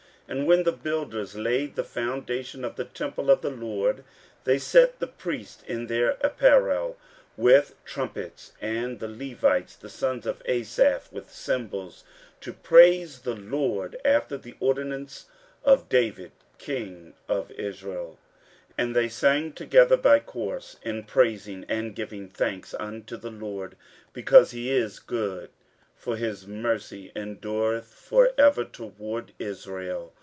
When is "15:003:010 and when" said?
0.31-0.63